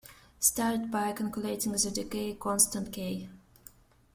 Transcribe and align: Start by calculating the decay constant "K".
Start 0.39 0.89
by 0.89 1.11
calculating 1.11 1.73
the 1.73 1.91
decay 1.93 2.33
constant 2.39 2.91
"K". 2.91 3.29